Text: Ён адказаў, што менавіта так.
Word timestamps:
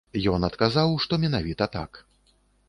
Ён 0.37 0.47
адказаў, 0.47 0.95
што 1.03 1.13
менавіта 1.27 1.69
так. 1.77 2.03